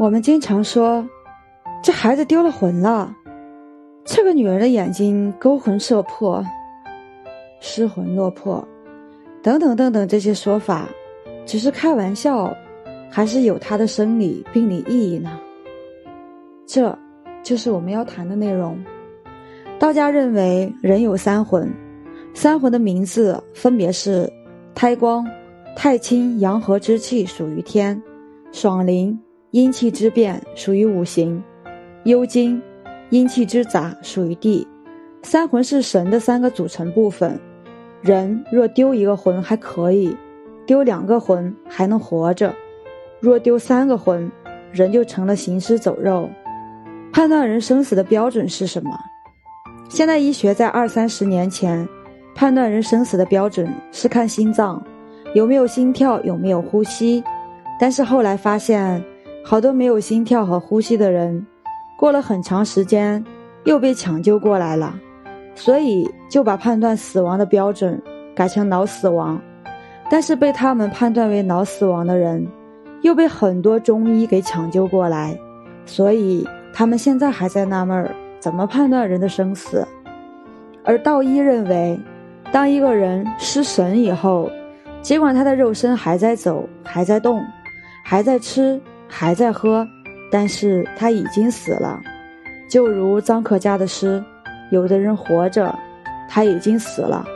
[0.00, 1.06] 我们经常说，
[1.82, 3.14] 这孩子丢了魂了，
[4.02, 6.42] 这个女人的眼睛勾魂摄魄，
[7.60, 8.66] 失魂落魄，
[9.42, 10.88] 等等等等这些说法，
[11.44, 12.50] 只是开玩笑，
[13.10, 15.38] 还是有它的生理病理意义呢？
[16.66, 16.98] 这，
[17.42, 18.82] 就是我们要谈的内容。
[19.78, 21.70] 道家认为人有三魂，
[22.32, 24.32] 三魂的名字分别是：
[24.74, 25.28] 胎光、
[25.76, 28.02] 太清阳和之气属于天，
[28.50, 29.20] 爽灵。
[29.52, 31.42] 阴气之变属于五行，
[32.04, 32.62] 幽精，
[33.08, 34.64] 阴气之杂属于地。
[35.22, 37.36] 三魂是神的三个组成部分。
[38.00, 40.16] 人若丢一个魂还可以，
[40.64, 42.52] 丢两个魂还能活着；
[43.18, 44.30] 若丢三个魂，
[44.70, 46.30] 人就成了行尸走肉。
[47.12, 48.90] 判断人生死的标准是什么？
[49.88, 51.88] 现代医学在二三十年前，
[52.36, 54.80] 判断人生死的标准是看心脏
[55.34, 57.24] 有没有心跳，有没有呼吸。
[57.80, 59.04] 但是后来发现。
[59.42, 61.46] 好多没有心跳和呼吸的人，
[61.98, 63.24] 过了很长时间
[63.64, 64.94] 又被抢救过来了，
[65.54, 68.00] 所以就把判断死亡的标准
[68.34, 69.40] 改成脑死亡。
[70.10, 72.46] 但是被他们判断为脑死亡的人，
[73.02, 75.38] 又被很多中医给抢救过来，
[75.86, 79.86] 所以他们现在还在纳闷儿怎么判断人的生死。
[80.84, 81.98] 而道医认为，
[82.50, 84.50] 当一个人失神以后，
[85.00, 87.40] 尽管他的肉身还在走，还在动，
[88.04, 88.80] 还在吃。
[89.10, 89.86] 还在喝，
[90.30, 92.00] 但是他已经死了，
[92.70, 94.22] 就如臧可嘉的诗
[94.70, 95.76] ：“有的人活着，
[96.28, 97.26] 他已经死了。”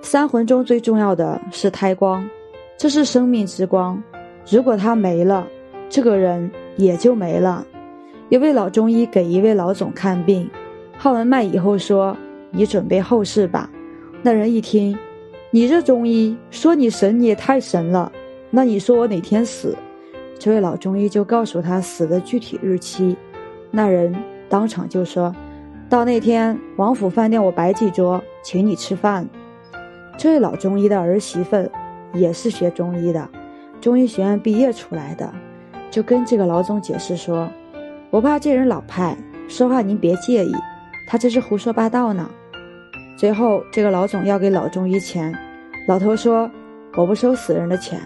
[0.00, 2.26] 三魂中最重要的是胎光，
[2.78, 4.00] 这是生命之光，
[4.48, 5.46] 如果他没了，
[5.90, 7.66] 这个人也就没了。
[8.28, 10.48] 一位老中医给一位老总看病，
[10.96, 12.16] 号完脉以后说
[12.52, 13.68] ：“你准备后事吧。”
[14.22, 14.96] 那人一听
[15.50, 18.12] ：“你这中医说你神，你也太神了，
[18.50, 19.76] 那你说我哪天死？”
[20.38, 23.16] 这位老中医就告诉他死的具体日期，
[23.72, 24.14] 那人
[24.48, 25.34] 当场就说
[25.90, 29.28] ：“到那天王府饭店我摆几桌，请你吃饭。”
[30.16, 31.68] 这位老中医的儿媳妇
[32.14, 33.28] 也是学中医的，
[33.80, 35.32] 中医学院毕业出来的，
[35.90, 37.50] 就跟这个老总解释说
[38.10, 39.16] ：“我怕这人老派，
[39.48, 40.52] 说话您别介意，
[41.08, 42.30] 他这是胡说八道呢。”
[43.18, 45.34] 最后这个老总要给老中医钱，
[45.88, 46.48] 老头说
[46.96, 48.00] ：“我不收死人的钱。”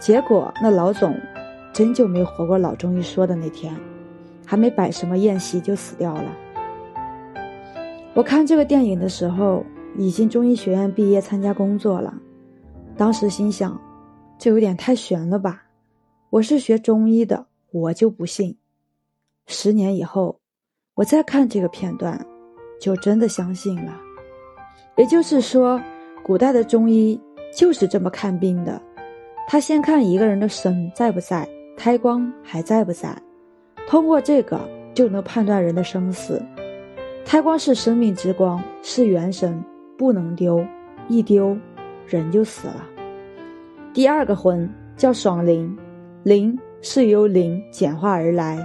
[0.00, 1.14] 结果那老总。
[1.72, 3.74] 真就没活过老中医说的那天，
[4.44, 6.36] 还没摆什么宴席就死掉了。
[8.14, 9.64] 我看这个电影的时候，
[9.96, 12.12] 已经中医学院毕业参加工作了。
[12.96, 13.80] 当时心想，
[14.36, 15.62] 这有点太悬了吧？
[16.30, 18.56] 我是学中医的，我就不信。
[19.46, 20.40] 十年以后，
[20.94, 22.24] 我再看这个片段，
[22.80, 23.96] 就真的相信了。
[24.96, 25.80] 也就是说，
[26.22, 27.18] 古代的中医
[27.56, 28.82] 就是这么看病的，
[29.48, 31.48] 他先看一个人的神在不在。
[31.82, 33.16] 胎光还在不在？
[33.88, 34.60] 通过这个
[34.92, 36.38] 就能判断人的生死。
[37.24, 39.64] 胎光是生命之光，是元神，
[39.96, 40.62] 不能丢，
[41.08, 41.56] 一丢
[42.06, 42.86] 人就死了。
[43.94, 45.74] 第二个魂叫爽灵，
[46.22, 48.58] 灵是由灵简化而来。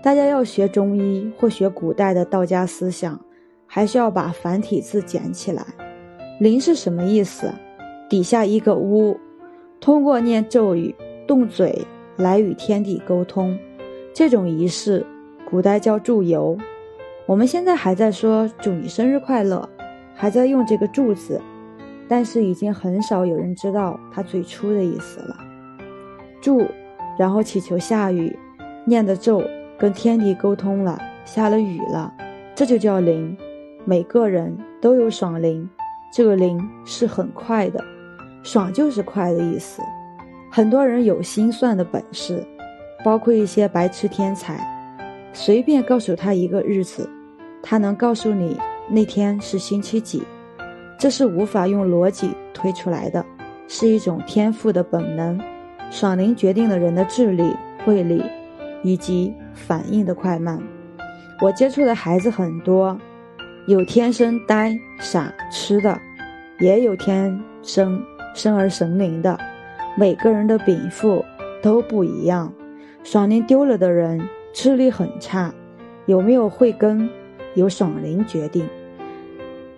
[0.00, 3.20] 大家要学中医或学古代的道家思想，
[3.66, 5.66] 还需要把繁体字捡起来。
[6.38, 7.52] 灵是什么意思？
[8.08, 9.18] 底下一个屋，
[9.80, 10.94] 通过念咒语，
[11.26, 11.76] 动嘴。
[12.16, 13.58] 来与天地沟通，
[14.14, 15.04] 这种仪式，
[15.48, 16.56] 古代叫祝由。
[17.26, 19.68] 我们现在还在说祝你生日快乐，
[20.14, 21.40] 还在用这个祝字，
[22.08, 25.36] 但是已经很少有人知道它最初的意思了。
[26.40, 26.66] 祝，
[27.18, 28.36] 然后祈求下雨，
[28.84, 29.42] 念的咒
[29.78, 32.12] 跟天地沟通了，下了雨了，
[32.54, 33.36] 这就叫灵。
[33.84, 35.68] 每个人都有爽灵，
[36.12, 37.82] 这个灵是很快的，
[38.42, 39.80] 爽就是快的意思。
[40.54, 42.46] 很多人有心算的本事，
[43.02, 44.60] 包括一些白痴天才，
[45.32, 47.08] 随便告诉他一个日子，
[47.62, 48.54] 他能告诉你
[48.86, 50.22] 那天是星期几。
[50.98, 53.24] 这是无法用逻辑推出来的，
[53.66, 55.40] 是一种天赋的本能。
[55.90, 58.22] 爽灵决定了人的智力、慧力
[58.82, 60.62] 以及反应的快慢。
[61.40, 62.94] 我接触的孩子很多，
[63.66, 65.98] 有天生呆傻痴的，
[66.60, 69.38] 也有天生生而神灵的。
[69.94, 71.22] 每个人的禀赋
[71.62, 72.52] 都不一样，
[73.04, 75.52] 爽灵丢了的人智力很差，
[76.06, 77.10] 有没有慧根，
[77.54, 78.66] 由爽灵决定。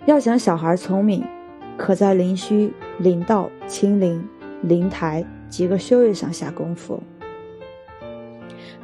[0.07, 1.25] 要想小孩聪明，
[1.77, 4.25] 可在灵虚、灵道、清灵、
[4.63, 7.03] 灵台几个穴位上下功夫。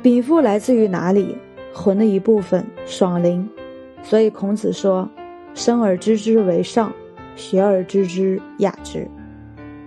[0.03, 1.37] 禀赋来自于哪里？
[1.73, 3.49] 魂的一部分，爽灵。
[4.03, 5.09] 所以孔子说
[5.55, 6.93] ：“生而知之为上，
[7.37, 9.07] 学而知之雅之。”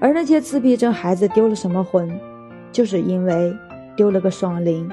[0.03, 2.19] 而那些自闭症孩子丢了什么魂，
[2.73, 3.55] 就是因为
[3.95, 4.91] 丢了个爽灵。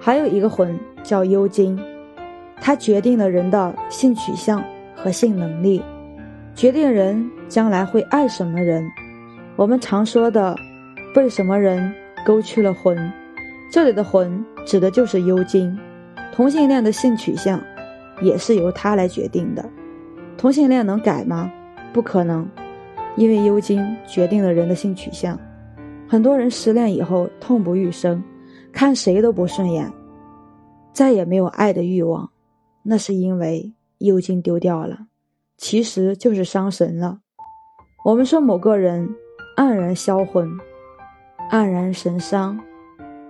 [0.00, 1.78] 还有一个魂叫幽精，
[2.60, 4.64] 它决定了人的性取向
[4.96, 5.80] 和性能力，
[6.56, 8.84] 决定人将来会爱什么人。
[9.54, 10.56] 我们常说的
[11.14, 11.94] 被什么人
[12.26, 13.12] 勾去了魂，
[13.70, 15.78] 这里的魂指的就是幽精。
[16.32, 17.62] 同性恋的性取向
[18.20, 19.64] 也是由他来决定的。
[20.36, 21.48] 同性恋能改吗？
[21.92, 22.48] 不可能，
[23.16, 25.38] 因为幽精决定了人的性取向。
[26.08, 28.22] 很多人失恋以后痛不欲生。
[28.72, 29.92] 看谁都不顺眼，
[30.92, 32.30] 再也没有爱的欲望，
[32.84, 35.06] 那是因为幽精丢掉了，
[35.56, 37.18] 其实就是伤神了。
[38.04, 39.12] 我们说某个人
[39.56, 40.48] 黯然销魂，
[41.50, 42.60] 黯然神伤，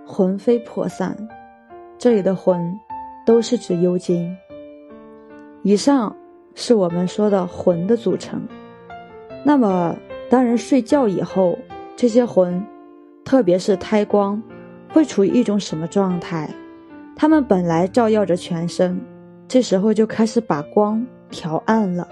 [0.05, 1.17] 魂飞魄散，
[1.97, 2.79] 这里的魂
[3.25, 4.37] 都是指幽精。
[5.63, 6.15] 以上
[6.53, 8.39] 是我们说的魂的组成。
[9.43, 9.95] 那么，
[10.29, 11.57] 当人睡觉以后，
[11.95, 12.63] 这些魂，
[13.25, 14.41] 特别是胎光。
[14.93, 16.49] 会处于一种什么状态？
[17.15, 18.99] 他们本来照耀着全身，
[19.47, 22.05] 这时候就开始把光调暗了，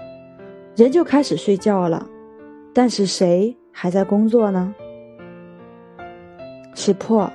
[0.74, 2.06] 人就开始睡觉了。
[2.72, 4.74] 但是谁还在工作呢？
[6.74, 7.30] 是魄。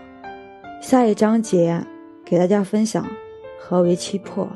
[0.82, 1.80] 下一章节
[2.24, 3.08] 给大家分享
[3.60, 4.50] 何为七魄。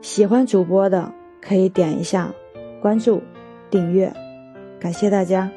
[0.00, 1.12] 喜欢主播的
[1.46, 2.32] 可以点一下
[2.80, 3.22] 关注、
[3.70, 4.12] 订阅，
[4.80, 5.50] 感谢大家。